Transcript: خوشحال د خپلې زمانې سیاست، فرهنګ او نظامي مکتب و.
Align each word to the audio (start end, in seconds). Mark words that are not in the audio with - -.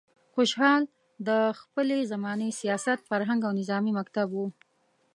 خوشحال 0.33 0.81
د 1.27 1.29
خپلې 1.61 1.97
زمانې 2.11 2.49
سیاست، 2.59 2.99
فرهنګ 3.09 3.41
او 3.47 3.51
نظامي 3.59 3.91
مکتب 3.99 4.27
و. 4.33 4.37